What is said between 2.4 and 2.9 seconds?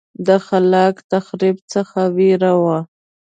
وه.